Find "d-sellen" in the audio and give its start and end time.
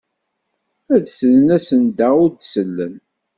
2.31-2.95